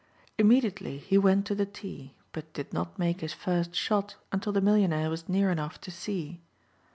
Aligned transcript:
Immediately 0.39 0.97
he 0.97 1.19
went 1.19 1.45
to 1.45 1.53
the 1.53 1.67
tee 1.67 2.15
but 2.31 2.51
did 2.53 2.73
not 2.73 2.97
make 2.97 3.21
his 3.21 3.33
first 3.35 3.75
shot 3.75 4.15
until 4.31 4.51
the 4.51 4.59
millionaire 4.59 5.11
was 5.11 5.29
near 5.29 5.51
enough 5.51 5.79
to 5.79 5.91
see. 5.91 6.41